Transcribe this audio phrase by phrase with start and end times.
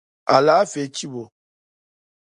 [0.35, 1.23] Alaafee chibi o.